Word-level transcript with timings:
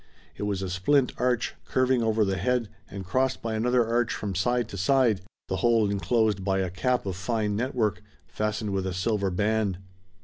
It 0.35 0.43
was 0.49 0.63
a 0.63 0.69
splint 0.71 1.13
arch, 1.19 1.53
curving 1.63 2.01
over 2.01 2.25
the 2.25 2.37
head, 2.37 2.69
and 2.89 3.05
crossed 3.05 3.39
by 3.43 3.53
another 3.53 3.85
arch 3.85 4.11
from 4.11 4.33
side 4.33 4.67
to 4.69 4.75
side, 4.77 5.21
the 5.47 5.57
whole 5.57 5.91
inclosed 5.91 6.43
by 6.43 6.57
a 6.57 6.71
cap 6.71 7.05
of 7.05 7.15
fine 7.15 7.55
network, 7.55 8.01
fastened 8.25 8.71
with 8.71 8.87
a 8.87 8.95
silver 8.95 9.29
band. 9.29 9.77